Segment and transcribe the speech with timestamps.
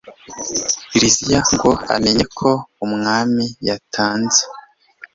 [0.99, 2.49] liziya ngo amenye ko
[2.85, 4.41] umwami yatanze